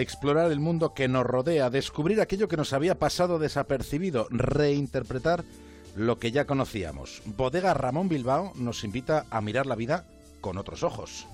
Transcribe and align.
explorar 0.00 0.50
el 0.50 0.60
mundo 0.60 0.94
que 0.94 1.08
nos 1.08 1.24
rodea, 1.24 1.70
descubrir 1.70 2.20
aquello 2.20 2.48
que 2.48 2.56
nos 2.56 2.72
había 2.72 2.98
pasado 2.98 3.38
desapercibido, 3.38 4.26
reinterpretar 4.30 5.44
lo 5.96 6.18
que 6.18 6.32
ya 6.32 6.46
conocíamos. 6.46 7.22
Bodega 7.24 7.74
Ramón 7.74 8.08
Bilbao 8.08 8.52
nos 8.56 8.84
invita 8.84 9.26
a 9.30 9.40
mirar 9.40 9.66
la 9.66 9.76
vida 9.76 10.06
con 10.40 10.58
otros 10.58 10.82
ojos. 10.82 11.26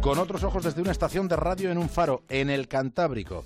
Con 0.00 0.18
otros 0.18 0.42
ojos 0.44 0.64
desde 0.64 0.80
una 0.80 0.92
estación 0.92 1.28
de 1.28 1.36
radio 1.36 1.70
en 1.70 1.76
un 1.76 1.88
faro, 1.88 2.22
en 2.28 2.48
el 2.48 2.68
Cantábrico. 2.68 3.44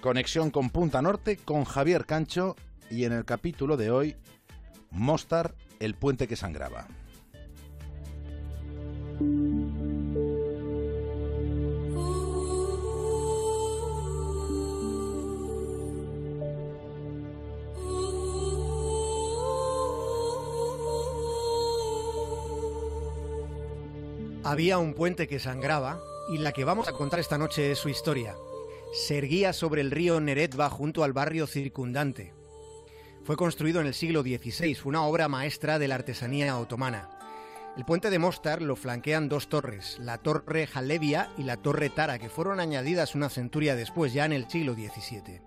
Conexión 0.00 0.50
con 0.50 0.68
Punta 0.68 1.00
Norte, 1.00 1.38
con 1.38 1.64
Javier 1.64 2.04
Cancho 2.04 2.56
y 2.90 3.04
en 3.04 3.12
el 3.12 3.24
capítulo 3.24 3.78
de 3.78 3.90
hoy, 3.90 4.16
Mostar 4.90 5.54
el 5.80 5.94
puente 5.94 6.26
que 6.28 6.36
sangraba. 6.36 6.86
Había 24.44 24.78
un 24.78 24.92
puente 24.92 25.26
que 25.26 25.38
sangraba 25.38 26.00
y 26.28 26.38
la 26.38 26.52
que 26.52 26.64
vamos 26.64 26.86
a 26.86 26.92
contar 26.92 27.18
esta 27.18 27.38
noche 27.38 27.72
es 27.72 27.78
su 27.78 27.88
historia. 27.88 28.36
Se 28.92 29.18
erguía 29.18 29.52
sobre 29.52 29.80
el 29.80 29.90
río 29.90 30.20
Neretva 30.20 30.68
junto 30.70 31.02
al 31.02 31.12
barrio 31.12 31.46
circundante. 31.46 32.32
Fue 33.24 33.36
construido 33.36 33.80
en 33.80 33.86
el 33.86 33.94
siglo 33.94 34.22
XVI, 34.22 34.76
una 34.84 35.02
obra 35.04 35.28
maestra 35.28 35.78
de 35.78 35.88
la 35.88 35.94
artesanía 35.94 36.58
otomana. 36.58 37.08
El 37.74 37.86
puente 37.86 38.10
de 38.10 38.18
Mostar 38.18 38.60
lo 38.60 38.76
flanquean 38.76 39.30
dos 39.30 39.48
torres, 39.48 39.96
la 39.98 40.18
Torre 40.18 40.66
Jalevia 40.66 41.30
y 41.38 41.44
la 41.44 41.56
Torre 41.56 41.88
Tara, 41.88 42.18
que 42.18 42.28
fueron 42.28 42.60
añadidas 42.60 43.14
una 43.14 43.30
centuria 43.30 43.76
después, 43.76 44.12
ya 44.12 44.26
en 44.26 44.34
el 44.34 44.48
siglo 44.50 44.74
XVII. 44.74 45.40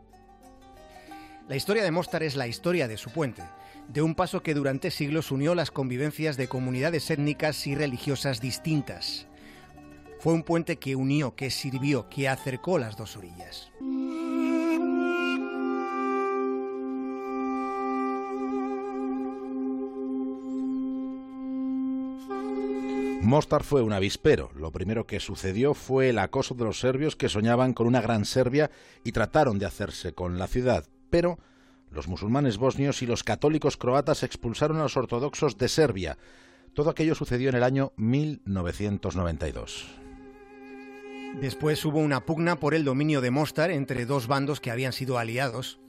La 1.47 1.55
historia 1.55 1.83
de 1.83 1.91
Mostar 1.91 2.23
es 2.23 2.35
la 2.35 2.47
historia 2.47 2.87
de 2.87 2.97
su 2.97 3.11
puente, 3.11 3.43
de 3.87 4.01
un 4.01 4.15
paso 4.15 4.41
que 4.41 4.55
durante 4.55 4.89
siglos 4.89 5.31
unió 5.31 5.53
las 5.53 5.69
convivencias 5.69 6.35
de 6.35 6.47
comunidades 6.47 7.11
étnicas 7.11 7.67
y 7.67 7.75
religiosas 7.75 8.41
distintas. 8.41 9.27
Fue 10.19 10.33
un 10.33 10.41
puente 10.41 10.77
que 10.77 10.95
unió, 10.95 11.35
que 11.35 11.51
sirvió, 11.51 12.09
que 12.09 12.27
acercó 12.27 12.79
las 12.79 12.97
dos 12.97 13.15
orillas. 13.15 13.71
Mostar 23.21 23.63
fue 23.63 23.81
un 23.81 23.93
avispero. 23.93 24.51
Lo 24.55 24.71
primero 24.71 25.05
que 25.07 25.19
sucedió 25.19 25.73
fue 25.73 26.09
el 26.09 26.19
acoso 26.19 26.53
de 26.55 26.63
los 26.63 26.79
serbios 26.79 27.15
que 27.15 27.29
soñaban 27.29 27.73
con 27.73 27.87
una 27.87 27.99
gran 27.99 28.25
Serbia 28.25 28.69
y 29.03 29.11
trataron 29.11 29.59
de 29.59 29.65
hacerse 29.65 30.13
con 30.13 30.37
la 30.37 30.47
ciudad. 30.47 30.85
Pero 31.09 31.39
los 31.89 32.07
musulmanes 32.07 32.57
bosnios 32.57 33.01
y 33.01 33.07
los 33.07 33.23
católicos 33.23 33.75
croatas 33.75 34.23
expulsaron 34.23 34.77
a 34.77 34.83
los 34.83 34.97
ortodoxos 34.97 35.57
de 35.57 35.67
Serbia. 35.67 36.17
Todo 36.73 36.89
aquello 36.89 37.15
sucedió 37.15 37.49
en 37.49 37.55
el 37.55 37.63
año 37.63 37.91
1992. 37.97 39.87
Después 41.41 41.83
hubo 41.85 41.99
una 41.99 42.25
pugna 42.25 42.59
por 42.59 42.73
el 42.75 42.85
dominio 42.85 43.19
de 43.21 43.31
Mostar 43.31 43.71
entre 43.71 44.05
dos 44.05 44.27
bandos 44.27 44.61
que 44.61 44.71
habían 44.71 44.93
sido 44.93 45.17
aliados 45.17 45.79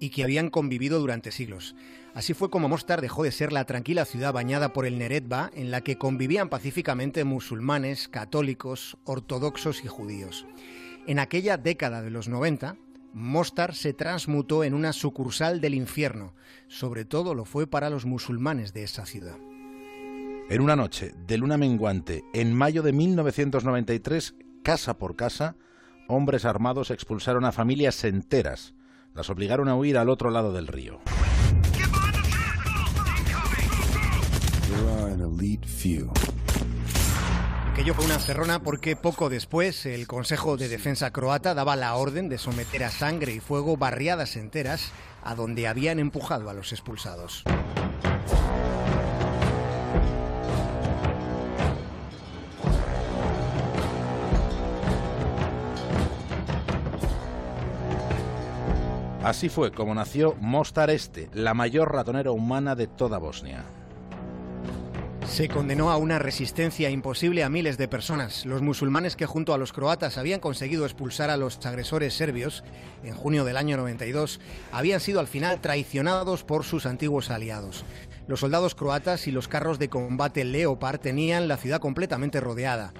y 0.00 0.10
que 0.10 0.24
habían 0.24 0.50
convivido 0.50 1.00
durante 1.00 1.30
siglos. 1.30 1.74
Así 2.14 2.34
fue 2.34 2.50
como 2.50 2.68
Mostar 2.68 3.00
dejó 3.00 3.22
de 3.22 3.32
ser 3.32 3.52
la 3.52 3.64
tranquila 3.64 4.04
ciudad 4.04 4.32
bañada 4.32 4.72
por 4.72 4.86
el 4.86 4.98
Neretva, 4.98 5.50
en 5.54 5.70
la 5.70 5.82
que 5.82 5.98
convivían 5.98 6.48
pacíficamente 6.48 7.24
musulmanes, 7.24 8.08
católicos, 8.08 8.96
ortodoxos 9.04 9.84
y 9.84 9.88
judíos. 9.88 10.46
En 11.06 11.18
aquella 11.18 11.56
década 11.56 12.02
de 12.02 12.10
los 12.10 12.28
90, 12.28 12.76
Mostar 13.14 13.74
se 13.74 13.94
transmutó 13.94 14.64
en 14.64 14.74
una 14.74 14.92
sucursal 14.92 15.60
del 15.60 15.74
infierno, 15.74 16.34
sobre 16.66 17.04
todo 17.04 17.34
lo 17.34 17.44
fue 17.44 17.66
para 17.66 17.90
los 17.90 18.04
musulmanes 18.04 18.72
de 18.72 18.84
esa 18.84 19.06
ciudad. 19.06 19.36
En 20.50 20.60
una 20.60 20.76
noche 20.76 21.14
de 21.26 21.38
luna 21.38 21.56
menguante, 21.56 22.24
en 22.32 22.54
mayo 22.54 22.82
de 22.82 22.92
1993, 22.92 24.34
casa 24.62 24.98
por 24.98 25.14
casa, 25.16 25.56
hombres 26.08 26.44
armados 26.44 26.90
expulsaron 26.90 27.44
a 27.44 27.52
familias 27.52 28.02
enteras 28.04 28.74
las 29.18 29.30
obligaron 29.30 29.68
a 29.68 29.74
huir 29.74 29.98
al 29.98 30.08
otro 30.08 30.30
lado 30.30 30.52
del 30.52 30.68
río. 30.68 31.00
Aquello 37.72 37.94
fue 37.94 38.04
una 38.04 38.20
cerrona 38.20 38.62
porque 38.62 38.94
poco 38.94 39.28
después 39.28 39.86
el 39.86 40.06
Consejo 40.06 40.56
de 40.56 40.68
Defensa 40.68 41.10
croata 41.12 41.54
daba 41.54 41.74
la 41.74 41.96
orden 41.96 42.28
de 42.28 42.38
someter 42.38 42.84
a 42.84 42.90
sangre 42.90 43.32
y 43.32 43.40
fuego 43.40 43.76
barriadas 43.76 44.36
enteras 44.36 44.92
a 45.24 45.34
donde 45.34 45.66
habían 45.66 45.98
empujado 45.98 46.48
a 46.48 46.54
los 46.54 46.72
expulsados. 46.72 47.42
Así 59.28 59.50
fue 59.50 59.72
como 59.72 59.94
nació 59.94 60.36
Mostar 60.40 60.88
Este, 60.88 61.28
la 61.34 61.52
mayor 61.52 61.92
ratonera 61.92 62.30
humana 62.30 62.74
de 62.74 62.86
toda 62.86 63.18
Bosnia. 63.18 63.62
Se 65.28 65.48
condenó 65.48 65.90
a 65.90 65.98
una 65.98 66.18
resistencia 66.18 66.90
imposible 66.90 67.44
a 67.44 67.48
miles 67.48 67.78
de 67.78 67.86
personas. 67.86 68.44
Los 68.44 68.60
musulmanes 68.60 69.14
que 69.14 69.26
junto 69.26 69.54
a 69.54 69.58
los 69.58 69.72
croatas 69.72 70.18
habían 70.18 70.40
conseguido 70.40 70.84
expulsar 70.84 71.30
a 71.30 71.36
los 71.36 71.64
agresores 71.64 72.14
serbios 72.14 72.64
en 73.04 73.14
junio 73.14 73.44
del 73.44 73.56
año 73.56 73.76
92 73.76 74.40
habían 74.72 74.98
sido 74.98 75.20
al 75.20 75.28
final 75.28 75.60
traicionados 75.60 76.42
por 76.42 76.64
sus 76.64 76.86
antiguos 76.86 77.30
aliados. 77.30 77.84
Los 78.26 78.40
soldados 78.40 78.74
croatas 78.74 79.28
y 79.28 79.30
los 79.30 79.46
carros 79.46 79.78
de 79.78 79.88
combate 79.88 80.44
Leopard 80.44 80.98
tenían 80.98 81.46
la 81.46 81.56
ciudad 81.56 81.80
completamente 81.80 82.40
rodeada. 82.40 82.92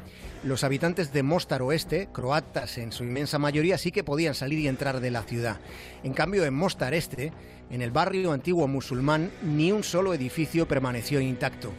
Los 0.44 0.62
habitantes 0.62 1.12
de 1.12 1.24
Mostar 1.24 1.62
Oeste, 1.62 2.08
croatas 2.12 2.78
en 2.78 2.92
su 2.92 3.02
inmensa 3.02 3.38
mayoría, 3.38 3.78
sí 3.78 3.90
que 3.90 4.04
podían 4.04 4.36
salir 4.36 4.60
y 4.60 4.68
entrar 4.68 5.00
de 5.00 5.10
la 5.10 5.24
ciudad. 5.24 5.58
En 6.04 6.12
cambio, 6.12 6.44
en 6.44 6.54
Mostar 6.54 6.94
Este, 6.94 7.32
en 7.70 7.82
el 7.82 7.90
barrio 7.90 8.30
antiguo 8.30 8.68
musulmán, 8.68 9.32
ni 9.42 9.72
un 9.72 9.82
solo 9.82 10.14
edificio 10.14 10.68
permaneció 10.68 11.20
intacto. 11.20 11.72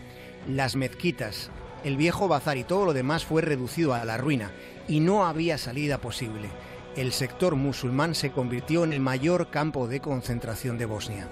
Las 0.48 0.76
mezquitas, 0.76 1.52
el 1.84 1.98
viejo 1.98 2.28
bazar 2.28 2.58
y 2.58 2.64
todo 2.64 2.86
lo 2.86 2.94
demás 2.94 3.26
fue 3.26 3.42
reducido 3.42 3.94
a 3.94 4.06
la 4.06 4.18
ruina 4.18 4.52
y 4.88 5.00
no 5.00 5.26
había 5.26 5.58
salida 5.58 6.00
posible. 6.00 6.50
El 6.96 7.12
sector 7.12 7.56
musulmán 7.56 8.16
se 8.16 8.32
convirtió 8.32 8.84
en 8.84 8.94
el 8.94 9.00
mayor 9.00 9.50
campo 9.52 9.88
de 9.88 10.00
concentración 10.00 10.78
de 10.78 10.86
Bosnia. 10.86 11.30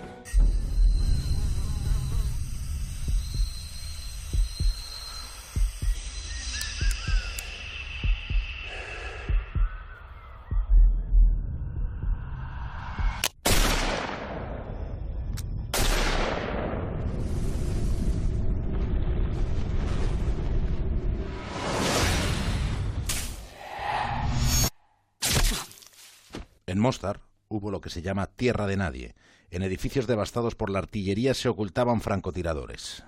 En 26.77 26.81
Mostar 26.81 27.21
hubo 27.47 27.71
lo 27.71 27.81
que 27.81 27.89
se 27.89 28.03
llama 28.03 28.27
tierra 28.27 28.67
de 28.67 28.77
nadie. 28.77 29.15
En 29.49 29.63
edificios 29.63 30.05
devastados 30.05 30.53
por 30.53 30.69
la 30.69 30.77
artillería 30.77 31.33
se 31.33 31.49
ocultaban 31.49 32.01
francotiradores. 32.01 33.03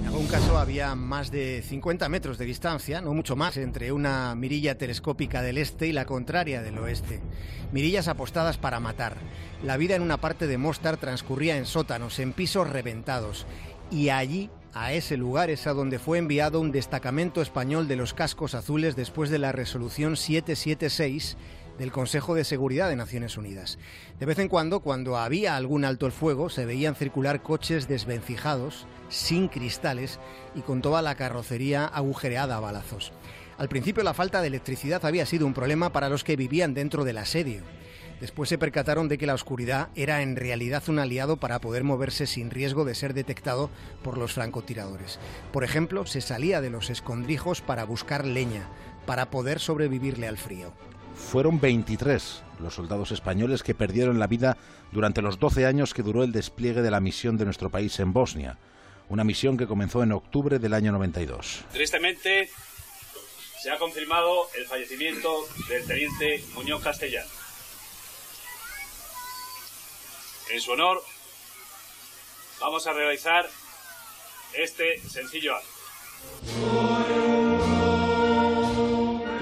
En 0.00 0.06
algún 0.08 0.26
caso 0.26 0.58
había 0.58 0.96
más 0.96 1.30
de 1.30 1.62
50 1.62 2.08
metros 2.08 2.36
de 2.36 2.46
distancia, 2.46 3.00
no 3.00 3.14
mucho 3.14 3.36
más, 3.36 3.56
entre 3.58 3.92
una 3.92 4.34
mirilla 4.34 4.76
telescópica 4.76 5.40
del 5.40 5.58
este 5.58 5.86
y 5.86 5.92
la 5.92 6.06
contraria 6.06 6.62
del 6.62 6.78
oeste. 6.78 7.20
Mirillas 7.70 8.08
apostadas 8.08 8.58
para 8.58 8.80
matar. 8.80 9.14
La 9.62 9.76
vida 9.76 9.94
en 9.94 10.02
una 10.02 10.16
parte 10.16 10.48
de 10.48 10.58
Mostar 10.58 10.96
transcurría 10.96 11.56
en 11.56 11.66
sótanos, 11.66 12.18
en 12.18 12.32
pisos 12.32 12.68
reventados. 12.68 13.46
Y 13.92 14.08
allí 14.08 14.50
a 14.74 14.92
ese 14.92 15.16
lugar 15.16 15.50
es 15.50 15.66
a 15.66 15.72
donde 15.72 15.98
fue 15.98 16.18
enviado 16.18 16.60
un 16.60 16.72
destacamento 16.72 17.42
español 17.42 17.88
de 17.88 17.96
los 17.96 18.14
cascos 18.14 18.54
azules 18.54 18.96
después 18.96 19.30
de 19.30 19.38
la 19.38 19.52
resolución 19.52 20.16
776 20.16 21.36
del 21.78 21.92
Consejo 21.92 22.34
de 22.34 22.44
Seguridad 22.44 22.88
de 22.88 22.96
Naciones 22.96 23.36
Unidas. 23.36 23.78
De 24.18 24.26
vez 24.26 24.38
en 24.38 24.48
cuando, 24.48 24.80
cuando 24.80 25.16
había 25.16 25.56
algún 25.56 25.84
alto 25.84 26.06
el 26.06 26.12
fuego, 26.12 26.50
se 26.50 26.66
veían 26.66 26.94
circular 26.94 27.42
coches 27.42 27.88
desvencijados, 27.88 28.86
sin 29.08 29.48
cristales 29.48 30.20
y 30.54 30.60
con 30.60 30.82
toda 30.82 31.02
la 31.02 31.14
carrocería 31.14 31.86
agujereada 31.86 32.56
a 32.56 32.60
balazos. 32.60 33.12
Al 33.56 33.68
principio 33.68 34.02
la 34.02 34.14
falta 34.14 34.40
de 34.40 34.48
electricidad 34.48 35.04
había 35.04 35.26
sido 35.26 35.46
un 35.46 35.54
problema 35.54 35.90
para 35.90 36.08
los 36.08 36.22
que 36.22 36.36
vivían 36.36 36.74
dentro 36.74 37.04
del 37.04 37.18
asedio. 37.18 37.62
Después 38.20 38.50
se 38.50 38.58
percataron 38.58 39.08
de 39.08 39.16
que 39.16 39.26
la 39.26 39.34
oscuridad 39.34 39.88
era 39.94 40.20
en 40.22 40.36
realidad 40.36 40.82
un 40.88 40.98
aliado 40.98 41.38
para 41.38 41.60
poder 41.60 41.84
moverse 41.84 42.26
sin 42.26 42.50
riesgo 42.50 42.84
de 42.84 42.94
ser 42.94 43.14
detectado 43.14 43.70
por 44.02 44.18
los 44.18 44.34
francotiradores. 44.34 45.18
Por 45.52 45.64
ejemplo, 45.64 46.04
se 46.04 46.20
salía 46.20 46.60
de 46.60 46.70
los 46.70 46.90
escondrijos 46.90 47.62
para 47.62 47.84
buscar 47.84 48.26
leña, 48.26 48.68
para 49.06 49.30
poder 49.30 49.58
sobrevivirle 49.58 50.28
al 50.28 50.36
frío. 50.36 50.72
Fueron 51.14 51.60
23 51.60 52.42
los 52.60 52.74
soldados 52.74 53.10
españoles 53.10 53.62
que 53.62 53.74
perdieron 53.74 54.18
la 54.18 54.26
vida 54.26 54.58
durante 54.92 55.22
los 55.22 55.38
12 55.38 55.64
años 55.64 55.94
que 55.94 56.02
duró 56.02 56.22
el 56.22 56.32
despliegue 56.32 56.82
de 56.82 56.90
la 56.90 57.00
misión 57.00 57.38
de 57.38 57.46
nuestro 57.46 57.70
país 57.70 57.98
en 58.00 58.12
Bosnia, 58.12 58.58
una 59.08 59.24
misión 59.24 59.56
que 59.56 59.66
comenzó 59.66 60.02
en 60.02 60.12
octubre 60.12 60.58
del 60.58 60.74
año 60.74 60.92
92. 60.92 61.64
Tristemente, 61.72 62.50
se 63.62 63.70
ha 63.70 63.78
confirmado 63.78 64.46
el 64.58 64.66
fallecimiento 64.66 65.46
del 65.68 65.86
teniente 65.86 66.44
Muñoz 66.54 66.82
Castellano. 66.82 67.39
En 70.52 70.60
su 70.60 70.72
honor, 70.72 71.00
vamos 72.60 72.86
a 72.86 72.92
realizar 72.92 73.48
este 74.54 75.00
sencillo. 75.08 75.54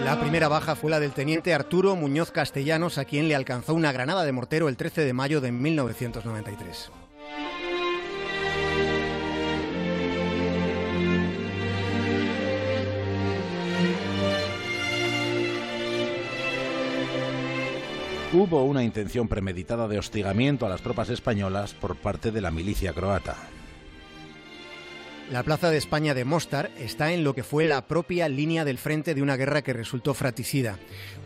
La 0.05 0.21
primera 0.21 0.49
baja 0.49 0.77
fue 0.77 0.91
la 0.91 1.01
del 1.01 1.13
teniente 1.13 1.55
Arturo 1.55 1.97
Muñoz 1.97 2.31
Castellanos, 2.31 2.99
a 2.99 3.05
quien 3.05 3.29
le 3.29 3.35
alcanzó 3.35 3.75
una 3.75 3.93
granada 3.93 4.25
de 4.25 4.33
mortero 4.33 4.69
el 4.69 4.77
13 4.77 5.03
de 5.03 5.13
mayo 5.13 5.41
de 5.41 5.53
1993. 5.53 6.91
Hubo 18.31 18.63
una 18.65 18.85
intención 18.85 19.27
premeditada 19.27 19.89
de 19.89 19.99
hostigamiento 19.99 20.67
a 20.67 20.69
las 20.69 20.83
tropas 20.83 21.09
españolas 21.09 21.73
por 21.73 21.97
parte 21.97 22.31
de 22.31 22.43
la 22.43 22.51
milicia 22.51 22.93
croata. 22.93 23.37
La 25.31 25.43
Plaza 25.43 25.71
de 25.71 25.77
España 25.77 26.15
de 26.15 26.25
Mostar 26.25 26.71
está 26.79 27.13
en 27.13 27.23
lo 27.23 27.35
que 27.35 27.43
fue 27.43 27.67
la 27.67 27.87
propia 27.87 28.31
línea 28.31 28.65
del 28.65 28.79
frente 28.79 29.15
de 29.15 29.21
una 29.21 29.37
guerra 29.37 29.61
que 29.61 29.75
resultó 29.75 30.15
fratricida. 30.15 30.79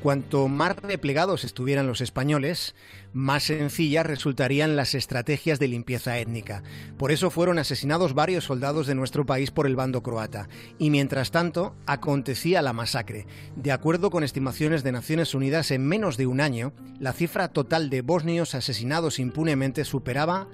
Cuanto 0.03 0.49
más 0.49 0.77
replegados 0.77 1.45
estuvieran 1.45 1.87
los 1.87 2.01
españoles, 2.01 2.75
más 3.13 3.45
sencillas 3.45 4.05
resultarían 4.05 4.75
las 4.75 4.97
estrategias 4.97 5.61
de 5.61 5.69
limpieza 5.69 6.19
étnica. 6.19 6.65
Por 6.99 7.13
eso 7.13 7.31
fueron 7.31 7.61
asesinados 7.61 8.13
varios 8.13 8.43
soldados 8.43 8.89
de 8.89 8.97
nuestro 8.97 9.25
país 9.25 9.53
por 9.53 9.69
el 9.69 9.77
bando 9.77 10.03
croata. 10.03 10.49
Y 10.81 10.91
mientras 10.91 11.31
tanto, 11.31 11.77
acontecía 11.87 12.61
la 12.61 12.73
masacre. 12.73 13.29
De 13.55 13.71
acuerdo 13.71 14.11
con 14.11 14.25
estimaciones 14.25 14.83
de 14.83 14.91
Naciones 14.91 15.33
Unidas, 15.33 15.71
en 15.71 15.87
menos 15.87 16.17
de 16.17 16.27
un 16.27 16.41
año, 16.41 16.73
la 16.99 17.13
cifra 17.13 17.47
total 17.53 17.89
de 17.89 18.03
bosnios 18.03 18.57
asesinados 18.57 19.21
impunemente 19.21 19.85
superaba 19.85 20.49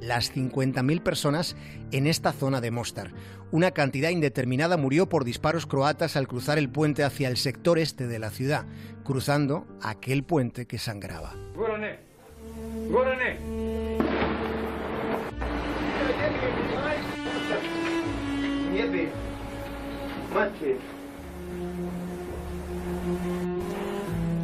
las 0.00 0.34
50.000 0.34 1.02
personas 1.02 1.56
en 1.92 2.06
esta 2.06 2.32
zona 2.32 2.60
de 2.60 2.70
Mostar. 2.70 3.12
Una 3.50 3.70
cantidad 3.70 4.10
indeterminada 4.10 4.76
murió 4.76 5.08
por 5.08 5.24
disparos 5.24 5.66
croatas 5.66 6.16
al 6.16 6.28
cruzar 6.28 6.58
el 6.58 6.68
puente 6.68 7.04
hacia 7.04 7.28
el 7.28 7.36
sector 7.36 7.78
este 7.78 8.06
de 8.06 8.18
la 8.18 8.30
ciudad, 8.30 8.66
cruzando 9.04 9.66
aquel 9.82 10.22
puente 10.22 10.66
que 10.66 10.78
sangraba. 10.78 11.34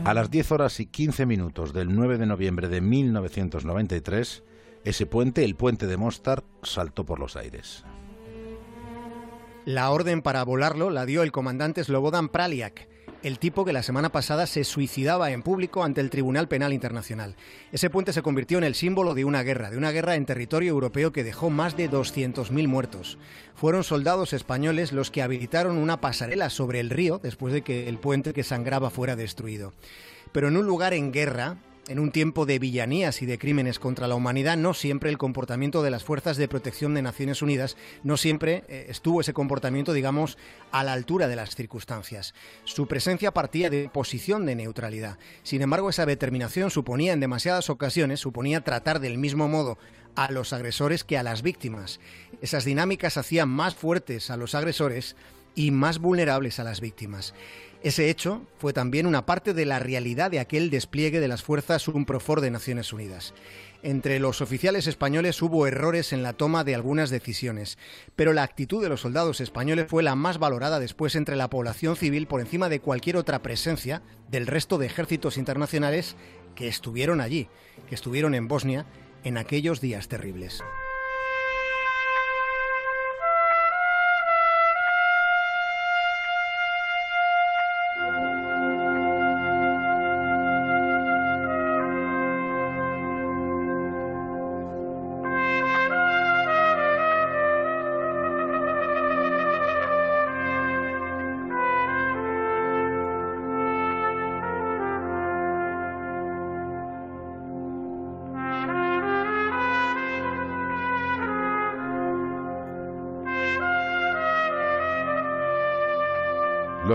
A 0.05 0.15
las 0.15 0.31
10 0.31 0.53
horas 0.53 0.81
y 0.81 0.87
15 0.87 1.27
minutos 1.27 1.73
del 1.73 1.95
9 1.95 2.19
de 2.19 2.27
noviembre 2.27 2.69
de 2.69 2.81
1993, 2.81 4.43
ese 4.85 5.07
puente, 5.07 5.45
el 5.45 5.57
puente 5.57 5.87
de 5.87 5.97
Mostar, 5.97 6.45
saltó 6.63 7.05
por 7.05 7.19
los 7.19 7.37
aires. 7.37 7.85
La 9.65 9.91
orden 9.91 10.21
para 10.21 10.45
volarlo 10.45 10.91
la 10.91 11.07
dio 11.07 11.23
el 11.23 11.33
comandante 11.33 11.83
Slobodan 11.83 12.29
Praliak, 12.29 12.87
el 13.23 13.39
tipo 13.39 13.65
que 13.65 13.73
la 13.73 13.83
semana 13.83 14.13
pasada 14.13 14.47
se 14.47 14.63
suicidaba 14.63 15.31
en 15.31 15.43
público 15.43 15.83
ante 15.83 16.03
el 16.03 16.11
Tribunal 16.11 16.47
Penal 16.49 16.75
Internacional. 16.75 17.37
Ese 17.73 17.89
puente 17.89 18.13
se 18.13 18.21
convirtió 18.21 18.59
en 18.59 18.65
el 18.65 18.75
símbolo 18.75 19.15
de 19.15 19.25
una 19.25 19.43
guerra, 19.43 19.71
de 19.71 19.79
una 19.79 19.91
guerra 19.91 20.17
en 20.17 20.27
territorio 20.27 20.69
europeo 20.69 21.13
que 21.13 21.25
dejó 21.25 21.49
más 21.49 21.79
de 21.79 21.91
200.000 21.91 22.69
muertos. 22.69 23.17
Fueron 23.55 23.83
soldados 23.83 24.35
españoles 24.35 24.93
los 24.93 25.11
que 25.11 25.23
habilitaron 25.23 25.79
una 25.79 26.03
pasarela 26.03 26.51
sobre 26.51 26.81
el 26.81 26.91
río 26.91 27.19
después 27.19 27.55
de 27.55 27.63
que 27.63 27.89
el 27.89 27.97
puente 27.97 28.35
que 28.35 28.45
sangraba 28.45 28.91
fuera 28.91 29.17
destruido. 29.17 29.73
Pero 30.33 30.49
en 30.49 30.59
un 30.59 30.67
lugar 30.67 30.93
en 30.93 31.11
guerra, 31.11 31.57
en 31.89 31.99
un 31.99 32.11
tiempo 32.11 32.47
de 32.47 32.59
villanías 32.59 33.23
y 33.23 33.27
de 33.27 33.39
crímenes 33.39 33.79
contra 33.79 34.09
la 34.09 34.15
humanidad, 34.15 34.57
no 34.57 34.75
siempre 34.75 35.11
el 35.11 35.19
comportamiento 35.19 35.83
de 35.83 35.91
las 35.91 36.05
fuerzas 36.05 36.37
de 36.37 36.49
protección 36.49 36.95
de 36.95 37.03
Naciones 37.03 37.43
Unidas, 37.43 37.77
no 38.03 38.17
siempre 38.17 38.65
eh, 38.69 38.87
estuvo 38.89 39.21
ese 39.21 39.33
comportamiento, 39.33 39.93
digamos, 39.93 40.39
a 40.73 40.83
la 40.85 40.93
altura 40.93 41.29
de 41.29 41.37
las 41.37 41.55
circunstancias. 41.55 42.35
Su 42.65 42.87
presencia 42.87 43.33
partía 43.33 43.71
de 43.71 43.89
posición 43.89 44.47
de 44.47 44.55
neutralidad. 44.55 45.19
Sin 45.43 45.63
embargo, 45.63 45.91
esa 45.91 46.07
determinación 46.07 46.71
suponía 46.71 47.13
en 47.13 47.21
demasiadas 47.21 47.69
ocasiones, 47.71 48.21
suponía 48.21 48.63
tratar 48.63 49.01
del 49.01 49.19
mismo 49.19 49.49
modo 49.49 49.79
a 50.17 50.31
los 50.31 50.53
agresores 50.53 51.05
que 51.05 51.19
a 51.19 51.23
las 51.23 51.43
víctimas. 51.43 52.01
Esas 52.41 52.65
dinámicas 52.65 53.17
hacían 53.17 53.49
más 53.49 53.75
fuertes 53.75 54.31
a 54.31 54.37
los 54.37 54.55
agresores 54.55 55.17
y 55.55 55.71
más 55.71 55.99
vulnerables 55.99 56.59
a 56.61 56.65
las 56.65 56.81
víctimas. 56.81 57.35
Ese 57.85 58.09
hecho 58.09 58.41
fue 58.57 58.73
también 58.73 59.07
una 59.07 59.27
parte 59.27 59.53
de 59.53 59.67
la 59.67 59.79
realidad 59.79 60.31
de 60.31 60.41
aquel 60.41 60.71
despliegue 60.71 61.21
de 61.21 61.29
las 61.29 61.43
fuerzas 61.43 61.87
UNPROFOR 61.87 62.41
de 62.41 62.51
Naciones 62.51 62.95
Unidas. 62.95 63.35
Entre 63.83 64.19
los 64.19 64.41
oficiales 64.41 64.87
españoles 64.87 65.43
hubo 65.43 65.67
errores 65.67 66.15
en 66.15 66.23
la 66.23 66.33
toma 66.33 66.65
de 66.65 66.75
algunas 66.75 67.11
decisiones, 67.11 67.77
pero 68.17 68.33
la 68.33 68.43
actitud 68.43 68.83
de 68.83 68.89
los 68.89 69.03
soldados 69.03 69.43
españoles 69.43 69.85
fue 69.87 70.03
la 70.03 70.15
más 70.15 70.39
valorada 70.39 70.81
después 70.81 71.15
entre 71.15 71.37
la 71.37 71.51
población 71.51 71.95
civil 71.95 72.27
por 72.27 72.41
encima 72.41 72.71
de 72.71 72.81
cualquier 72.81 73.19
otra 73.19 73.43
presencia 73.43 74.01
del 74.31 74.47
resto 74.47 74.79
de 74.79 74.87
ejércitos 74.87 75.37
internacionales 75.37 76.17
que 76.55 76.69
estuvieron 76.69 77.21
allí, 77.21 77.49
que 77.87 77.95
estuvieron 77.95 78.35
en 78.35 78.49
Bosnia 78.49 78.87
en 79.25 79.37
aquellos 79.37 79.83
días 79.83 80.09
terribles. 80.09 80.65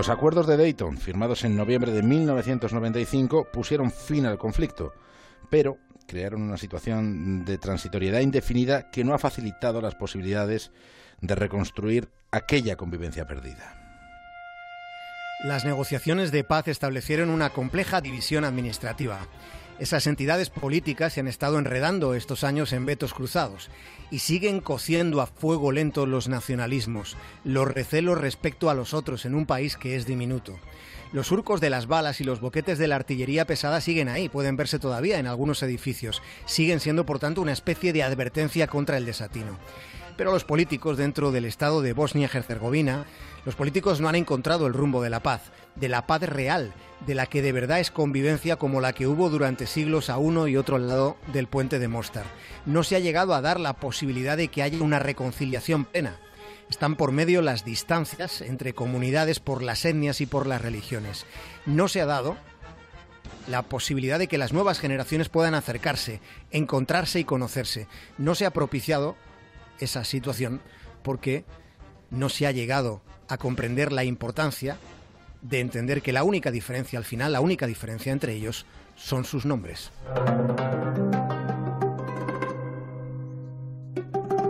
Los 0.00 0.08
acuerdos 0.08 0.46
de 0.46 0.56
Dayton, 0.56 0.96
firmados 0.96 1.44
en 1.44 1.54
noviembre 1.54 1.92
de 1.92 2.02
1995, 2.02 3.48
pusieron 3.52 3.90
fin 3.92 4.24
al 4.24 4.38
conflicto, 4.38 4.94
pero 5.50 5.76
crearon 6.06 6.40
una 6.40 6.56
situación 6.56 7.44
de 7.44 7.58
transitoriedad 7.58 8.20
indefinida 8.20 8.90
que 8.90 9.04
no 9.04 9.12
ha 9.12 9.18
facilitado 9.18 9.82
las 9.82 9.96
posibilidades 9.96 10.72
de 11.20 11.34
reconstruir 11.34 12.08
aquella 12.30 12.76
convivencia 12.76 13.26
perdida. 13.26 13.76
Las 15.44 15.66
negociaciones 15.66 16.32
de 16.32 16.44
paz 16.44 16.68
establecieron 16.68 17.28
una 17.28 17.50
compleja 17.50 18.00
división 18.00 18.46
administrativa. 18.46 19.18
Esas 19.80 20.06
entidades 20.06 20.50
políticas 20.50 21.14
se 21.14 21.20
han 21.20 21.26
estado 21.26 21.58
enredando 21.58 22.12
estos 22.12 22.44
años 22.44 22.74
en 22.74 22.84
vetos 22.84 23.14
cruzados 23.14 23.70
y 24.10 24.18
siguen 24.18 24.60
cociendo 24.60 25.22
a 25.22 25.26
fuego 25.26 25.72
lento 25.72 26.04
los 26.04 26.28
nacionalismos, 26.28 27.16
los 27.44 27.66
recelos 27.66 28.18
respecto 28.18 28.68
a 28.68 28.74
los 28.74 28.92
otros 28.92 29.24
en 29.24 29.34
un 29.34 29.46
país 29.46 29.78
que 29.78 29.96
es 29.96 30.04
diminuto. 30.04 30.58
Los 31.14 31.28
surcos 31.28 31.62
de 31.62 31.70
las 31.70 31.86
balas 31.86 32.20
y 32.20 32.24
los 32.24 32.42
boquetes 32.42 32.78
de 32.78 32.88
la 32.88 32.96
artillería 32.96 33.46
pesada 33.46 33.80
siguen 33.80 34.10
ahí, 34.10 34.28
pueden 34.28 34.58
verse 34.58 34.78
todavía 34.78 35.18
en 35.18 35.26
algunos 35.26 35.62
edificios. 35.62 36.20
Siguen 36.44 36.78
siendo, 36.78 37.06
por 37.06 37.18
tanto, 37.18 37.40
una 37.40 37.52
especie 37.52 37.94
de 37.94 38.02
advertencia 38.02 38.66
contra 38.66 38.98
el 38.98 39.06
desatino. 39.06 39.58
Pero 40.18 40.30
los 40.30 40.44
políticos 40.44 40.98
dentro 40.98 41.32
del 41.32 41.46
Estado 41.46 41.80
de 41.80 41.94
Bosnia-Herzegovina, 41.94 43.06
los 43.46 43.54
políticos 43.54 44.02
no 44.02 44.10
han 44.10 44.16
encontrado 44.16 44.66
el 44.66 44.74
rumbo 44.74 45.02
de 45.02 45.08
la 45.08 45.20
paz, 45.20 45.50
de 45.74 45.88
la 45.88 46.06
paz 46.06 46.20
real, 46.22 46.74
de 47.06 47.14
la 47.14 47.26
que 47.26 47.42
de 47.42 47.52
verdad 47.52 47.80
es 47.80 47.90
convivencia 47.90 48.56
como 48.56 48.80
la 48.80 48.92
que 48.92 49.06
hubo 49.06 49.30
durante 49.30 49.66
siglos 49.66 50.10
a 50.10 50.18
uno 50.18 50.48
y 50.48 50.56
otro 50.56 50.78
lado 50.78 51.16
del 51.32 51.46
puente 51.46 51.78
de 51.78 51.88
Mostar. 51.88 52.24
No 52.66 52.82
se 52.82 52.96
ha 52.96 53.00
llegado 53.00 53.34
a 53.34 53.40
dar 53.40 53.58
la 53.58 53.74
posibilidad 53.74 54.36
de 54.36 54.48
que 54.48 54.62
haya 54.62 54.82
una 54.82 54.98
reconciliación 54.98 55.84
plena. 55.84 56.18
Están 56.68 56.96
por 56.96 57.10
medio 57.10 57.42
las 57.42 57.64
distancias 57.64 58.42
entre 58.42 58.74
comunidades 58.74 59.40
por 59.40 59.62
las 59.62 59.84
etnias 59.84 60.20
y 60.20 60.26
por 60.26 60.46
las 60.46 60.62
religiones. 60.62 61.26
No 61.66 61.88
se 61.88 62.00
ha 62.00 62.06
dado 62.06 62.36
la 63.48 63.62
posibilidad 63.62 64.18
de 64.18 64.28
que 64.28 64.38
las 64.38 64.52
nuevas 64.52 64.78
generaciones 64.78 65.28
puedan 65.28 65.54
acercarse, 65.54 66.20
encontrarse 66.52 67.18
y 67.18 67.24
conocerse. 67.24 67.88
No 68.18 68.34
se 68.34 68.46
ha 68.46 68.52
propiciado 68.52 69.16
esa 69.80 70.04
situación 70.04 70.60
porque 71.02 71.44
no 72.10 72.28
se 72.28 72.46
ha 72.46 72.52
llegado 72.52 73.02
a 73.28 73.38
comprender 73.38 73.92
la 73.92 74.04
importancia 74.04 74.76
de 75.42 75.60
entender 75.60 76.02
que 76.02 76.12
la 76.12 76.24
única 76.24 76.50
diferencia 76.50 76.98
al 76.98 77.04
final, 77.04 77.32
la 77.32 77.40
única 77.40 77.66
diferencia 77.66 78.12
entre 78.12 78.34
ellos, 78.34 78.66
son 78.96 79.24
sus 79.24 79.46
nombres. 79.46 79.90